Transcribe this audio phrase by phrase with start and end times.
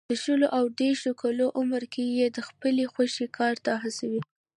[0.09, 4.21] د شلو او دېرشو کالو عمر کې یې د خپلې خوښې کار ته هڅوي.